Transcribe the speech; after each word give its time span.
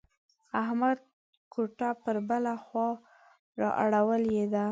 احمد 0.61 0.97
کوټه 1.53 1.89
پر 2.03 2.15
بله 2.29 2.53
خوا 2.63 2.87
را 3.59 3.69
اړولې 3.83 4.43
ده. 4.53 4.59